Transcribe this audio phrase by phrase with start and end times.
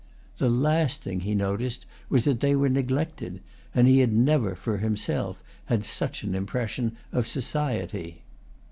[0.39, 3.39] The last thing he noticed was that they were neglected,
[3.75, 8.23] and he had never, for himself, had such an impression of society.